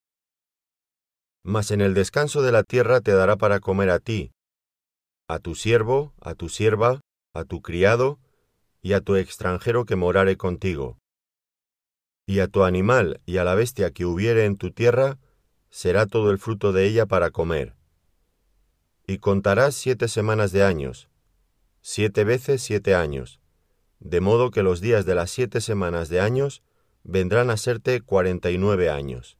Mas 1.44 1.72
en 1.72 1.82
el 1.82 1.94
descanso 1.94 2.42
de 2.42 2.52
la 2.52 2.64
tierra 2.64 3.02
te 3.02 3.12
dará 3.12 3.36
para 3.36 3.60
comer 3.60 3.90
a 3.90 4.00
ti, 4.00 4.32
a 5.28 5.40
tu 5.40 5.56
siervo, 5.56 6.14
a 6.22 6.36
tu 6.36 6.50
sierva, 6.50 7.02
a 7.34 7.44
tu 7.46 7.62
criado, 7.62 8.20
y 8.82 8.94
a 8.94 9.02
tu 9.02 9.16
extranjero 9.16 9.86
que 9.86 9.96
morare 9.96 10.38
contigo. 10.38 10.98
Y 12.26 12.40
a 12.40 12.48
tu 12.48 12.64
animal 12.64 13.22
y 13.26 13.38
a 13.38 13.44
la 13.44 13.56
bestia 13.56 13.92
que 13.92 14.06
hubiere 14.06 14.46
en 14.46 14.58
tu 14.58 14.72
tierra, 14.72 15.20
será 15.70 16.06
todo 16.06 16.32
el 16.32 16.38
fruto 16.38 16.72
de 16.72 16.86
ella 16.86 17.06
para 17.06 17.32
comer. 17.32 17.76
Y 19.08 19.18
contarás 19.18 19.76
siete 19.76 20.08
semanas 20.08 20.52
de 20.52 20.64
años, 20.64 21.10
siete 21.82 22.24
veces 22.24 22.62
siete 22.62 22.96
años, 22.96 23.40
de 24.00 24.22
modo 24.22 24.52
que 24.52 24.64
los 24.64 24.82
días 24.82 25.06
de 25.06 25.16
las 25.16 25.32
siete 25.32 25.62
semanas 25.62 26.10
de 26.10 26.20
años 26.20 26.64
vendrán 27.04 27.50
a 27.50 27.58
serte 27.58 28.02
cuarenta 28.02 28.52
y 28.52 28.58
nueve 28.58 28.90
años. 28.90 29.38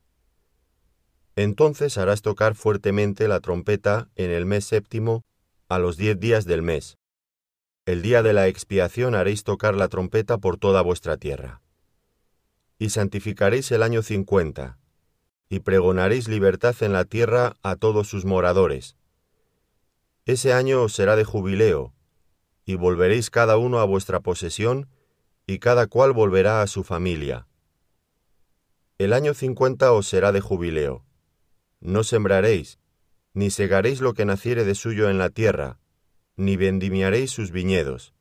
Entonces 1.36 1.98
harás 1.98 2.22
tocar 2.22 2.56
fuertemente 2.56 3.28
la 3.28 3.40
trompeta 3.40 4.10
en 4.16 4.32
el 4.32 4.46
mes 4.46 4.66
séptimo 4.66 5.24
a 5.70 5.80
los 5.80 5.98
diez 5.98 6.20
días 6.20 6.46
del 6.46 6.62
mes. 6.62 6.98
El 7.88 8.04
día 8.04 8.22
de 8.22 8.34
la 8.34 8.48
expiación 8.48 9.16
haréis 9.16 9.44
tocar 9.44 9.74
la 9.74 9.88
trompeta 9.88 10.38
por 10.38 10.58
toda 10.58 10.84
vuestra 10.84 11.18
tierra. 11.18 11.64
Y 12.78 12.92
santificaréis 12.92 13.72
el 13.72 13.82
año 13.82 14.04
cincuenta, 14.04 14.78
y 15.50 15.62
pregonaréis 15.62 16.28
libertad 16.28 16.76
en 16.82 16.94
la 16.94 17.06
tierra 17.06 17.58
a 17.64 17.76
todos 17.76 18.08
sus 18.08 18.24
moradores. 18.24 18.98
Ese 20.26 20.54
año 20.54 20.84
os 20.84 20.94
será 20.94 21.16
de 21.16 21.24
jubileo, 21.24 21.96
y 22.66 22.76
volveréis 22.76 23.32
cada 23.32 23.58
uno 23.58 23.80
a 23.80 23.86
vuestra 23.86 24.20
posesión, 24.20 24.88
y 25.48 25.58
cada 25.58 25.88
cual 25.88 26.14
volverá 26.14 26.62
a 26.62 26.68
su 26.68 26.84
familia. 26.84 27.48
El 29.00 29.12
año 29.12 29.34
cincuenta 29.34 29.92
os 29.92 30.08
será 30.08 30.32
de 30.32 30.40
jubileo. 30.40 31.04
No 31.80 32.04
sembraréis, 32.04 32.78
ni 33.34 33.50
segaréis 33.50 34.02
lo 34.02 34.14
que 34.14 34.26
naciere 34.26 34.66
de 34.66 34.76
suyo 34.76 35.10
en 35.10 35.18
la 35.18 35.32
tierra, 35.32 35.81
ni 36.36 36.58
vendimiaréis 36.58 37.32
sus 37.32 37.52
viñedos. 37.52 38.14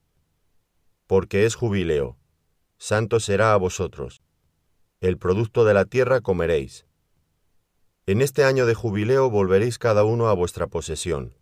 Porque 1.06 1.44
es 1.44 1.54
jubileo, 1.54 2.16
santo 2.78 3.20
será 3.20 3.52
a 3.52 3.56
vosotros. 3.56 4.22
El 5.00 5.18
producto 5.18 5.64
de 5.64 5.74
la 5.74 5.84
tierra 5.84 6.20
comeréis. 6.20 6.86
En 8.06 8.22
este 8.22 8.44
año 8.44 8.66
de 8.66 8.74
jubileo 8.74 9.30
volveréis 9.30 9.78
cada 9.78 10.04
uno 10.04 10.28
a 10.28 10.34
vuestra 10.34 10.66
posesión 10.66 11.34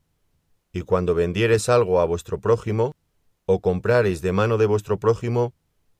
y 0.72 0.82
cuando 0.82 1.14
vendiereis 1.14 1.68
algo 1.68 2.00
a 2.00 2.04
vuestro 2.04 2.40
prójimo, 2.40 2.94
o 3.46 3.60
comprareis 3.60 4.20
de 4.20 4.32
mano 4.32 4.58
de 4.58 4.66
vuestro 4.66 4.98
prójimo, 4.98 5.54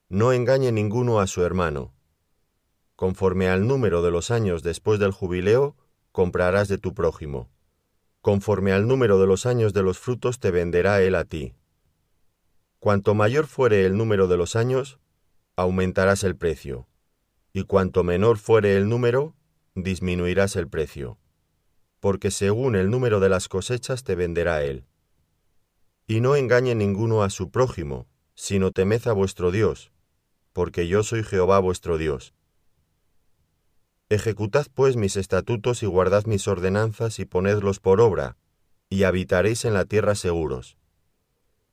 no 0.09 0.33
engañe 0.33 0.73
ninguno 0.73 1.21
a 1.21 1.27
su 1.27 1.43
hermano. 1.43 1.95
Conforme 2.95 3.49
al 3.49 3.67
número 3.67 4.03
de 4.03 4.11
los 4.11 4.31
años 4.31 4.63
después 4.63 4.99
del 4.99 5.13
jubileo, 5.13 5.77
comprarás 6.13 6.69
de 6.69 6.79
tu 6.79 6.95
prójimo. 6.95 7.49
Conforme 8.21 8.73
al 8.73 8.87
número 8.87 9.19
de 9.21 9.27
los 9.27 9.47
años 9.47 9.73
de 9.73 9.83
los 9.83 9.99
frutos 9.99 10.41
te 10.41 10.51
venderá 10.51 11.03
él 11.03 11.15
a 11.15 11.25
ti. 11.25 11.55
Cuanto 12.79 13.15
mayor 13.15 13.47
fuere 13.47 13.85
el 13.85 13.97
número 13.97 14.29
de 14.29 14.37
los 14.37 14.57
años, 14.57 14.99
aumentarás 15.57 16.25
el 16.25 16.37
precio, 16.37 16.87
y 17.53 17.65
cuanto 17.65 18.05
menor 18.05 18.39
fuere 18.39 18.77
el 18.77 18.89
número, 18.89 19.35
disminuirás 19.75 20.57
el 20.57 20.69
precio 20.69 21.19
porque 22.01 22.31
según 22.31 22.77
el 22.77 22.91
número 22.91 23.21
de 23.21 23.29
las 23.29 23.49
cosechas 23.49 24.05
te 24.05 24.15
venderá 24.15 24.63
él. 24.63 24.85
Y 26.07 26.21
no 26.21 26.37
engañe 26.37 26.75
ninguno 26.75 27.23
a 27.23 27.31
su 27.31 27.51
prójimo, 27.51 28.07
sino 28.35 28.71
temed 28.71 29.07
a 29.07 29.13
vuestro 29.13 29.51
Dios, 29.51 29.93
porque 30.53 30.87
yo 30.87 31.03
soy 31.03 31.25
Jehová 31.25 31.59
vuestro 31.59 31.99
Dios. 31.99 32.35
Ejecutad 34.11 34.67
pues 34.73 34.97
mis 34.97 35.17
estatutos 35.17 35.83
y 35.83 35.87
guardad 35.87 36.25
mis 36.25 36.49
ordenanzas 36.49 37.19
y 37.19 37.27
ponedlos 37.27 37.79
por 37.79 38.01
obra, 38.01 38.39
y 38.89 39.03
habitaréis 39.03 39.67
en 39.67 39.75
la 39.75 39.85
tierra 39.85 40.15
seguros. 40.15 40.79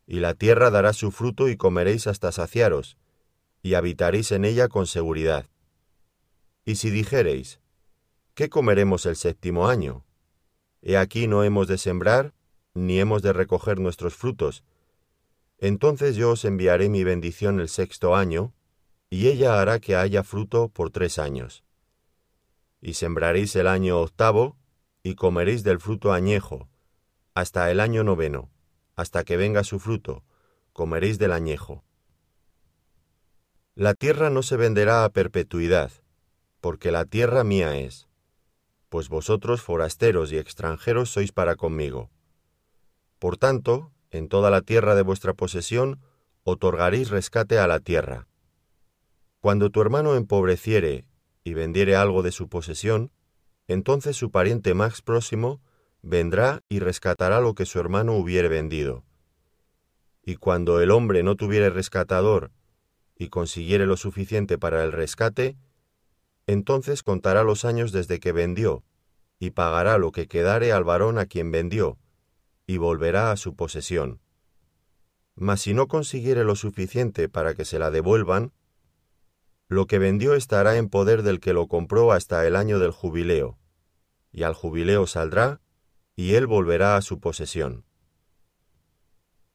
Y 0.05 0.19
la 0.19 0.33
tierra 0.33 0.69
dará 0.69 0.91
su 0.91 1.11
fruto 1.11 1.47
y 1.47 1.55
comeréis 1.55 2.07
hasta 2.07 2.33
saciaros, 2.33 2.97
y 3.63 3.75
habitaréis 3.75 4.33
en 4.33 4.43
ella 4.43 4.67
con 4.67 4.85
seguridad. 4.85 5.45
Y 6.65 6.75
si 6.75 6.89
dijereis, 6.89 7.61
¿qué 8.33 8.49
comeremos 8.49 9.05
el 9.05 9.15
séptimo 9.15 9.69
año? 9.69 10.03
He 10.81 10.97
aquí 10.97 11.27
no 11.27 11.43
hemos 11.45 11.69
de 11.69 11.77
sembrar, 11.77 12.33
ni 12.73 12.99
hemos 12.99 13.21
de 13.21 13.31
recoger 13.31 13.79
nuestros 13.79 14.13
frutos. 14.13 14.65
Entonces 15.57 16.17
yo 16.17 16.31
os 16.31 16.43
enviaré 16.43 16.89
mi 16.89 17.05
bendición 17.05 17.61
el 17.61 17.69
sexto 17.69 18.13
año, 18.13 18.53
y 19.09 19.29
ella 19.29 19.61
hará 19.61 19.79
que 19.79 19.95
haya 19.95 20.21
fruto 20.21 20.67
por 20.67 20.91
tres 20.91 21.17
años. 21.17 21.64
Y 22.85 22.93
sembraréis 22.93 23.55
el 23.55 23.65
año 23.65 23.99
octavo, 23.99 24.57
y 25.01 25.15
comeréis 25.15 25.63
del 25.63 25.79
fruto 25.79 26.13
añejo, 26.13 26.69
hasta 27.33 27.71
el 27.71 27.79
año 27.79 28.03
noveno, 28.03 28.51
hasta 28.95 29.23
que 29.23 29.37
venga 29.37 29.63
su 29.63 29.79
fruto, 29.79 30.23
comeréis 30.71 31.17
del 31.17 31.31
añejo. 31.31 31.83
La 33.73 33.95
tierra 33.95 34.29
no 34.29 34.43
se 34.43 34.55
venderá 34.55 35.03
a 35.03 35.09
perpetuidad, 35.09 35.93
porque 36.61 36.91
la 36.91 37.05
tierra 37.05 37.43
mía 37.43 37.75
es 37.75 38.07
pues 38.89 39.09
vosotros 39.09 39.63
forasteros 39.63 40.31
y 40.31 40.37
extranjeros 40.37 41.09
sois 41.09 41.31
para 41.31 41.55
conmigo. 41.55 42.11
Por 43.17 43.35
tanto, 43.35 43.91
en 44.11 44.29
toda 44.29 44.51
la 44.51 44.61
tierra 44.61 44.93
de 44.93 45.01
vuestra 45.01 45.33
posesión, 45.33 46.01
otorgaréis 46.43 47.09
rescate 47.09 47.57
a 47.57 47.65
la 47.65 47.79
tierra. 47.79 48.27
Cuando 49.39 49.71
tu 49.71 49.81
hermano 49.81 50.15
empobreciere 50.15 51.07
y 51.45 51.53
vendiere 51.53 51.95
algo 51.95 52.23
de 52.23 52.33
su 52.33 52.49
posesión, 52.49 53.11
entonces 53.67 54.17
su 54.17 54.31
pariente 54.31 54.73
más 54.73 55.01
próximo 55.01 55.61
vendrá 56.01 56.63
y 56.69 56.79
rescatará 56.79 57.39
lo 57.39 57.53
que 57.53 57.67
su 57.67 57.79
hermano 57.79 58.13
hubiere 58.13 58.49
vendido. 58.49 59.05
Y 60.23 60.35
cuando 60.35 60.81
el 60.81 60.89
hombre 60.89 61.21
no 61.21 61.35
tuviere 61.35 61.69
rescatador 61.69 62.51
y 63.15 63.29
consiguiere 63.29 63.85
lo 63.85 63.95
suficiente 63.95 64.57
para 64.57 64.83
el 64.83 64.91
rescate, 64.91 65.55
entonces 66.47 67.03
contará 67.03 67.43
los 67.43 67.63
años 67.63 67.91
desde 67.91 68.19
que 68.19 68.31
vendió, 68.31 68.83
y 69.37 69.51
pagará 69.51 69.99
lo 69.99 70.11
que 70.11 70.27
quedare 70.27 70.71
al 70.71 70.83
varón 70.83 71.19
a 71.19 71.27
quien 71.27 71.51
vendió, 71.51 71.99
y 72.65 72.77
volverá 72.77 73.31
a 73.31 73.37
su 73.37 73.55
posesión. 73.55 74.19
Mas 75.35 75.61
si 75.61 75.75
no 75.75 75.87
consiguiere 75.87 76.43
lo 76.43 76.55
suficiente 76.55 77.29
para 77.29 77.53
que 77.53 77.65
se 77.65 77.77
la 77.77 77.91
devuelvan, 77.91 78.51
lo 79.67 79.87
que 79.87 79.99
vendió 79.99 80.35
estará 80.35 80.77
en 80.77 80.89
poder 80.89 81.23
del 81.23 81.39
que 81.39 81.53
lo 81.53 81.67
compró 81.67 82.11
hasta 82.11 82.45
el 82.45 82.55
año 82.55 82.79
del 82.79 82.91
jubileo, 82.91 83.57
y 84.31 84.43
al 84.43 84.53
jubileo 84.53 85.07
saldrá, 85.07 85.61
y 86.15 86.35
él 86.35 86.47
volverá 86.47 86.95
a 86.95 87.01
su 87.01 87.19
posesión. 87.19 87.85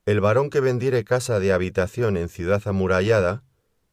El 0.07 0.21
varón 0.21 0.51
que 0.51 0.61
vendiere 0.61 1.05
casa 1.05 1.39
de 1.39 1.53
habitación 1.53 2.17
en 2.17 2.29
ciudad 2.29 2.63
amurallada, 2.67 3.45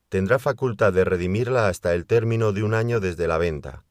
tendrá 0.09 0.39
facultad 0.39 0.93
de 0.93 1.03
redimirla 1.03 1.67
hasta 1.67 1.93
el 1.93 2.05
término 2.05 2.53
de 2.53 2.63
un 2.63 2.73
año 2.73 2.99
desde 2.99 3.27
la 3.27 3.37
venta. 3.37 3.83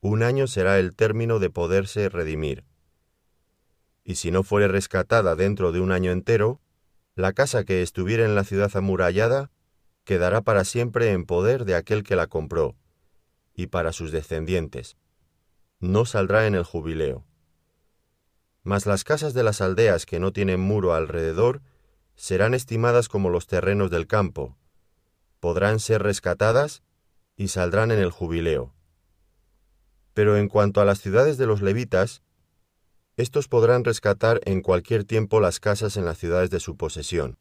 Un 0.00 0.22
año 0.22 0.46
será 0.46 0.78
el 0.78 0.94
término 0.94 1.38
de 1.38 1.50
poderse 1.50 2.08
redimir. 2.08 2.64
Y 4.04 4.14
si 4.14 4.30
no 4.30 4.42
fuere 4.42 4.68
rescatada 4.68 5.34
dentro 5.34 5.72
de 5.72 5.80
un 5.80 5.92
año 5.92 6.12
entero, 6.12 6.60
la 7.16 7.32
casa 7.32 7.64
que 7.64 7.82
estuviera 7.82 8.24
en 8.24 8.34
la 8.34 8.44
ciudad 8.44 8.70
amurallada 8.76 9.50
quedará 10.04 10.42
para 10.42 10.64
siempre 10.64 11.12
en 11.12 11.24
poder 11.24 11.64
de 11.64 11.74
aquel 11.74 12.02
que 12.02 12.16
la 12.16 12.26
compró, 12.26 12.76
y 13.54 13.68
para 13.68 13.92
sus 13.92 14.12
descendientes. 14.12 14.96
No 15.80 16.04
saldrá 16.04 16.46
en 16.46 16.54
el 16.54 16.64
jubileo. 16.64 17.24
Mas 18.62 18.86
las 18.86 19.04
casas 19.04 19.34
de 19.34 19.42
las 19.42 19.60
aldeas 19.60 20.06
que 20.06 20.20
no 20.20 20.32
tienen 20.32 20.60
muro 20.60 20.94
alrededor 20.94 21.62
serán 22.16 22.54
estimadas 22.54 23.08
como 23.08 23.28
los 23.28 23.46
terrenos 23.46 23.90
del 23.90 24.06
campo, 24.06 24.56
podrán 25.40 25.80
ser 25.80 26.02
rescatadas 26.02 26.82
y 27.36 27.48
saldrán 27.48 27.90
en 27.90 27.98
el 27.98 28.10
jubileo. 28.10 28.72
Pero 30.14 30.36
en 30.36 30.48
cuanto 30.48 30.80
a 30.80 30.84
las 30.84 31.00
ciudades 31.00 31.36
de 31.36 31.46
los 31.46 31.60
levitas, 31.60 32.22
estos 33.16 33.48
podrán 33.48 33.84
rescatar 33.84 34.40
en 34.44 34.62
cualquier 34.62 35.04
tiempo 35.04 35.40
las 35.40 35.60
casas 35.60 35.96
en 35.96 36.04
las 36.04 36.18
ciudades 36.18 36.50
de 36.50 36.60
su 36.60 36.76
posesión. 36.76 37.38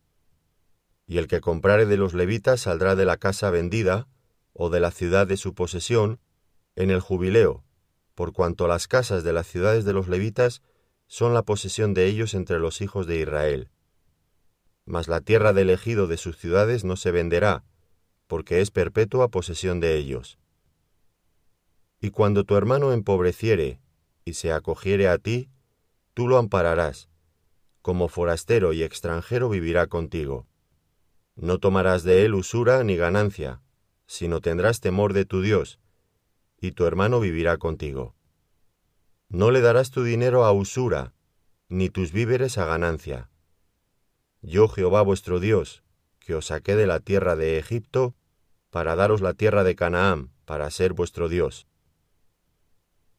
Y 1.06 1.18
el 1.18 1.28
que 1.28 1.42
comprare 1.42 1.86
de 1.86 1.98
los 1.98 2.14
levitas 2.14 2.62
saldrá 2.62 2.96
de 2.96 3.06
la 3.06 3.18
casa 3.18 3.50
vendida, 3.50 4.08
o 4.54 4.70
de 4.70 4.80
la 4.80 4.92
ciudad 4.92 5.28
de 5.28 5.38
su 5.38 5.54
posesión, 5.54 6.20
en 6.76 6.90
el 6.90 7.00
jubileo, 7.00 7.64
por 8.16 8.34
cuanto 8.34 8.68
las 8.68 8.88
casas 8.88 9.24
de 9.24 9.34
las 9.34 9.48
ciudades 9.48 9.86
de 9.86 9.94
los 9.94 10.08
levitas 10.08 10.62
son 11.08 11.34
la 11.34 11.44
posesión 11.44 11.94
de 11.94 12.06
ellos 12.06 12.34
entre 12.34 12.60
los 12.60 12.82
hijos 12.82 13.08
de 13.08 13.20
Israel. 13.20 13.70
Mas 14.86 15.08
la 15.08 15.22
tierra 15.22 15.54
del 15.54 15.70
ejido 15.70 16.08
de 16.08 16.18
sus 16.18 16.38
ciudades 16.38 16.84
no 16.84 16.96
se 16.96 17.12
venderá, 17.12 17.64
porque 18.28 18.62
es 18.62 18.72
perpetua 18.72 19.30
posesión 19.30 19.80
de 19.80 19.98
ellos. 19.98 20.40
Y 22.00 22.10
cuando 22.10 22.44
tu 22.44 22.56
hermano 22.56 22.92
empobreciere 22.92 23.80
y 24.26 24.34
se 24.34 24.52
acogiere 24.52 25.08
a 25.08 25.18
ti, 25.18 25.50
tú 26.14 26.28
lo 26.28 26.38
ampararás, 26.38 27.10
como 27.82 28.08
forastero 28.08 28.74
y 28.74 28.84
extranjero 28.84 29.50
vivirá 29.50 29.88
contigo. 29.88 30.48
No 31.36 31.58
tomarás 31.58 32.04
de 32.04 32.26
él 32.26 32.36
usura 32.36 32.84
ni 32.84 32.96
ganancia, 32.96 33.62
sino 34.06 34.42
tendrás 34.42 34.80
temor 34.80 35.14
de 35.14 35.26
tu 35.26 35.42
Dios, 35.42 35.80
y 36.60 36.72
tu 36.72 36.86
hermano 36.86 37.20
vivirá 37.20 37.58
contigo. 37.58 38.16
No 39.30 39.50
le 39.50 39.62
darás 39.62 39.90
tu 39.90 40.04
dinero 40.04 40.46
a 40.46 40.52
usura, 40.52 41.14
ni 41.68 41.90
tus 41.90 42.12
víveres 42.12 42.58
a 42.58 42.66
ganancia. 42.66 43.30
Yo 44.42 44.68
Jehová 44.68 45.02
vuestro 45.02 45.40
Dios, 45.40 45.84
que 46.20 46.36
os 46.36 46.48
saqué 46.48 46.76
de 46.76 46.86
la 46.86 47.00
tierra 47.00 47.36
de 47.36 47.58
Egipto, 47.58 48.16
para 48.70 48.96
daros 48.96 49.22
la 49.22 49.34
tierra 49.34 49.64
de 49.64 49.76
Canaán, 49.76 50.32
para 50.46 50.70
ser 50.70 50.94
vuestro 50.94 51.30
Dios. 51.30 51.68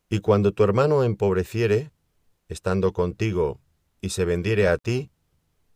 Y 0.08 0.20
cuando 0.20 0.52
tu 0.52 0.62
hermano 0.62 1.02
empobreciere, 1.02 1.90
estando 2.48 2.92
contigo, 2.92 3.60
y 4.00 4.10
se 4.10 4.24
vendiere 4.24 4.68
a 4.68 4.78
ti, 4.78 5.10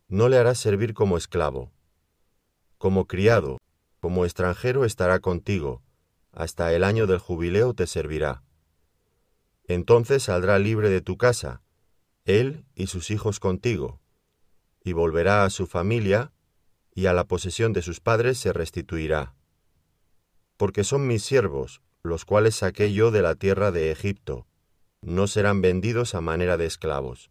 no 0.06 0.28
le 0.28 0.36
harás 0.36 0.58
servir 0.58 0.94
como 0.94 1.16
esclavo. 1.16 1.72
Como 2.78 3.06
criado, 3.06 3.58
como 4.00 4.24
extranjero 4.24 4.84
estará 4.84 5.20
contigo, 5.20 5.82
hasta 6.32 6.72
el 6.72 6.84
año 6.84 7.06
del 7.06 7.18
jubileo 7.18 7.74
te 7.74 7.86
servirá. 7.86 8.42
Entonces 9.64 10.24
saldrá 10.24 10.58
libre 10.58 10.88
de 10.88 11.00
tu 11.00 11.16
casa, 11.16 11.62
él 12.24 12.64
y 12.74 12.86
sus 12.86 13.10
hijos 13.10 13.40
contigo, 13.40 14.00
y 14.82 14.92
volverá 14.92 15.44
a 15.44 15.50
su 15.50 15.66
familia, 15.66 16.32
y 16.94 17.06
a 17.06 17.12
la 17.12 17.24
posesión 17.24 17.72
de 17.72 17.82
sus 17.82 18.00
padres 18.00 18.38
se 18.38 18.52
restituirá 18.52 19.34
porque 20.58 20.84
son 20.84 21.06
mis 21.06 21.22
siervos, 21.22 21.80
los 22.02 22.26
cuales 22.26 22.56
saqué 22.56 22.92
yo 22.92 23.10
de 23.10 23.22
la 23.22 23.36
tierra 23.36 23.70
de 23.70 23.92
Egipto, 23.92 24.46
no 25.00 25.28
serán 25.28 25.62
vendidos 25.62 26.14
a 26.16 26.20
manera 26.20 26.56
de 26.56 26.66
esclavos. 26.66 27.30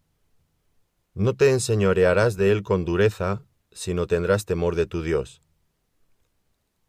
No 1.13 1.35
te 1.35 1.51
enseñorearás 1.51 2.37
de 2.37 2.51
él 2.51 2.63
con 2.63 2.85
dureza, 2.85 3.43
sino 3.77 4.07
tendrás 4.07 4.45
temor 4.45 4.75
de 4.75 4.87
tu 4.87 5.03
Dios. 5.03 5.41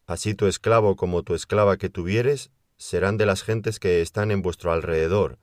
Así 0.07 0.35
tu 0.35 0.47
esclavo 0.47 0.97
como 0.97 1.23
tu 1.23 1.35
esclava 1.35 1.77
que 1.77 1.91
tuvieres 1.91 2.51
serán 2.79 3.19
de 3.19 3.27
las 3.27 3.43
gentes 3.43 3.79
que 3.79 4.01
están 4.01 4.31
en 4.31 4.41
vuestro 4.41 4.73
alrededor, 4.73 5.39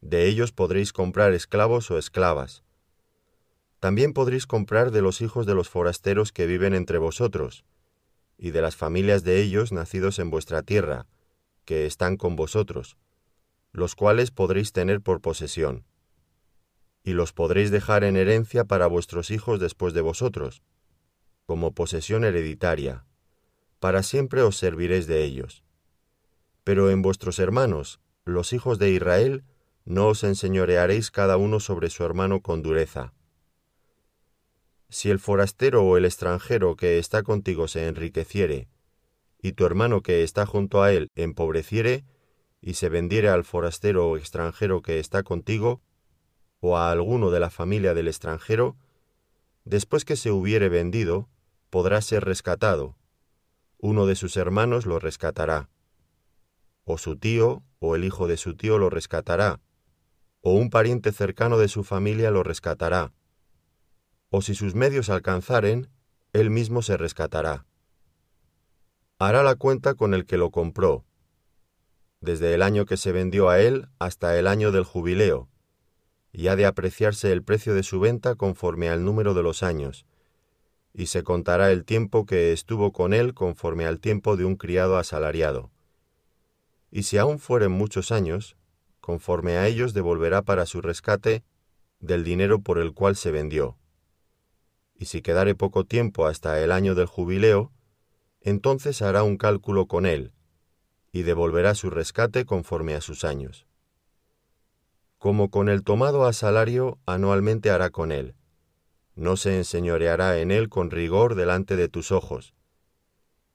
de 0.00 0.28
ellos 0.28 0.52
podréis 0.52 0.92
comprar 0.92 1.32
esclavos 1.32 1.90
o 1.90 1.98
esclavas. 1.98 2.62
También 3.80 4.12
podréis 4.12 4.46
comprar 4.46 4.92
de 4.92 5.02
los 5.02 5.20
hijos 5.20 5.46
de 5.46 5.54
los 5.54 5.68
forasteros 5.68 6.30
que 6.30 6.46
viven 6.46 6.74
entre 6.74 6.98
vosotros, 6.98 7.64
y 8.36 8.52
de 8.52 8.62
las 8.62 8.76
familias 8.76 9.24
de 9.24 9.42
ellos 9.42 9.72
nacidos 9.72 10.20
en 10.20 10.30
vuestra 10.30 10.62
tierra, 10.62 11.06
que 11.64 11.86
están 11.86 12.16
con 12.16 12.36
vosotros, 12.36 12.96
los 13.72 13.96
cuales 13.96 14.30
podréis 14.30 14.72
tener 14.72 15.00
por 15.00 15.20
posesión. 15.20 15.84
Y 17.08 17.12
los 17.14 17.32
podréis 17.32 17.70
dejar 17.70 18.04
en 18.04 18.16
herencia 18.16 18.64
para 18.64 18.86
vuestros 18.86 19.30
hijos 19.30 19.60
después 19.60 19.94
de 19.94 20.00
vosotros, 20.02 20.62
como 21.46 21.72
posesión 21.72 22.24
hereditaria. 22.24 23.06
Para 23.78 24.02
siempre 24.02 24.42
os 24.42 24.56
serviréis 24.56 25.06
de 25.06 25.24
ellos. 25.24 25.64
Pero 26.64 26.90
en 26.90 27.00
vuestros 27.00 27.38
hermanos, 27.38 28.00
los 28.24 28.52
hijos 28.52 28.78
de 28.78 28.90
Israel, 28.90 29.44
no 29.84 30.08
os 30.08 30.22
enseñorearéis 30.22 31.10
cada 31.10 31.36
uno 31.36 31.60
sobre 31.60 31.88
su 31.88 32.04
hermano 32.04 32.42
con 32.42 32.62
dureza 32.62 33.14
si 34.90 35.10
el 35.10 35.18
forastero 35.18 35.84
o 35.84 35.96
el 35.96 36.04
extranjero 36.04 36.76
que 36.76 36.98
está 36.98 37.22
contigo 37.22 37.68
se 37.68 37.86
enriqueciere, 37.86 38.68
y 39.40 39.52
tu 39.52 39.66
hermano 39.66 40.02
que 40.02 40.22
está 40.22 40.46
junto 40.46 40.82
a 40.82 40.92
él 40.92 41.10
empobreciere, 41.14 42.04
y 42.60 42.74
se 42.74 42.88
vendiere 42.88 43.28
al 43.28 43.44
forastero 43.44 44.08
o 44.08 44.16
extranjero 44.16 44.82
que 44.82 44.98
está 44.98 45.22
contigo, 45.22 45.82
o 46.60 46.76
a 46.76 46.90
alguno 46.90 47.30
de 47.30 47.40
la 47.40 47.50
familia 47.50 47.94
del 47.94 48.08
extranjero, 48.08 48.76
después 49.64 50.04
que 50.04 50.16
se 50.16 50.30
hubiere 50.30 50.68
vendido, 50.68 51.28
podrá 51.70 52.00
ser 52.00 52.24
rescatado. 52.24 52.96
Uno 53.78 54.06
de 54.06 54.16
sus 54.16 54.36
hermanos 54.36 54.86
lo 54.86 54.98
rescatará. 54.98 55.68
O 56.84 56.98
su 56.98 57.16
tío 57.16 57.62
o 57.78 57.94
el 57.94 58.04
hijo 58.04 58.26
de 58.26 58.36
su 58.36 58.56
tío 58.56 58.78
lo 58.78 58.90
rescatará, 58.90 59.60
o 60.40 60.52
un 60.52 60.70
pariente 60.70 61.12
cercano 61.12 61.58
de 61.58 61.68
su 61.68 61.84
familia 61.84 62.30
lo 62.30 62.42
rescatará 62.42 63.12
o 64.30 64.42
si 64.42 64.54
sus 64.54 64.74
medios 64.74 65.08
alcanzaren, 65.08 65.90
él 66.32 66.50
mismo 66.50 66.82
se 66.82 66.96
rescatará. 66.96 67.66
Hará 69.18 69.42
la 69.42 69.56
cuenta 69.56 69.94
con 69.94 70.14
el 70.14 70.26
que 70.26 70.36
lo 70.36 70.50
compró, 70.50 71.04
desde 72.20 72.54
el 72.54 72.62
año 72.62 72.84
que 72.84 72.96
se 72.96 73.12
vendió 73.12 73.48
a 73.48 73.60
él 73.60 73.88
hasta 73.98 74.38
el 74.38 74.46
año 74.46 74.70
del 74.70 74.84
jubileo, 74.84 75.48
y 76.32 76.48
ha 76.48 76.56
de 76.56 76.66
apreciarse 76.66 77.32
el 77.32 77.42
precio 77.42 77.74
de 77.74 77.82
su 77.82 78.00
venta 78.00 78.34
conforme 78.34 78.88
al 78.88 79.04
número 79.04 79.34
de 79.34 79.42
los 79.42 79.62
años, 79.62 80.06
y 80.92 81.06
se 81.06 81.22
contará 81.22 81.70
el 81.70 81.84
tiempo 81.84 82.26
que 82.26 82.52
estuvo 82.52 82.92
con 82.92 83.14
él 83.14 83.34
conforme 83.34 83.86
al 83.86 84.00
tiempo 84.00 84.36
de 84.36 84.44
un 84.44 84.56
criado 84.56 84.98
asalariado. 84.98 85.70
Y 86.90 87.04
si 87.04 87.18
aún 87.18 87.38
fueren 87.38 87.72
muchos 87.72 88.12
años, 88.12 88.56
conforme 89.00 89.56
a 89.56 89.66
ellos 89.66 89.94
devolverá 89.94 90.42
para 90.42 90.66
su 90.66 90.80
rescate 90.80 91.44
del 92.00 92.24
dinero 92.24 92.60
por 92.60 92.78
el 92.78 92.94
cual 92.94 93.16
se 93.16 93.30
vendió 93.30 93.76
y 94.98 95.06
si 95.06 95.22
quedare 95.22 95.54
poco 95.54 95.84
tiempo 95.84 96.26
hasta 96.26 96.60
el 96.62 96.72
año 96.72 96.94
del 96.94 97.06
jubileo, 97.06 97.72
entonces 98.40 99.00
hará 99.00 99.22
un 99.22 99.36
cálculo 99.36 99.86
con 99.86 100.06
él, 100.06 100.32
y 101.12 101.22
devolverá 101.22 101.74
su 101.76 101.88
rescate 101.88 102.44
conforme 102.44 102.94
a 102.94 103.00
sus 103.00 103.24
años. 103.24 103.67
Como 105.18 105.50
con 105.50 105.68
el 105.68 105.82
tomado 105.82 106.24
a 106.24 106.32
salario 106.32 106.98
anualmente 107.04 107.70
hará 107.70 107.90
con 107.90 108.12
él, 108.12 108.34
no 109.14 109.36
se 109.36 109.56
enseñoreará 109.56 110.38
en 110.38 110.50
él 110.52 110.68
con 110.68 110.90
rigor 110.90 111.34
delante 111.34 111.76
de 111.76 111.88
tus 111.88 112.12
ojos, 112.12 112.54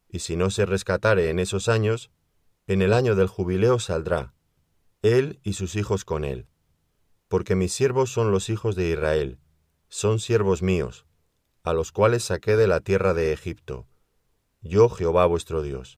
y 0.09 0.19
si 0.19 0.35
no 0.35 0.49
se 0.51 0.65
rescatare 0.65 1.29
en 1.29 1.39
esos 1.39 1.69
años, 1.69 2.11
en 2.67 2.81
el 2.81 2.93
año 2.93 3.15
del 3.15 3.27
jubileo 3.27 3.79
saldrá, 3.79 4.33
él 5.01 5.39
y 5.41 5.53
sus 5.53 5.75
hijos 5.75 6.05
con 6.05 6.23
él. 6.23 6.47
Porque 7.27 7.55
mis 7.55 7.73
siervos 7.73 8.11
son 8.11 8.31
los 8.31 8.49
hijos 8.49 8.75
de 8.75 8.89
Israel, 8.89 9.39
son 9.89 10.19
siervos 10.19 10.61
míos, 10.61 11.05
a 11.63 11.73
los 11.73 11.91
cuales 11.91 12.23
saqué 12.23 12.55
de 12.57 12.67
la 12.67 12.79
tierra 12.79 13.13
de 13.13 13.33
Egipto. 13.33 13.87
Yo 14.61 14.89
Jehová 14.89 15.25
vuestro 15.25 15.61
Dios. 15.61 15.91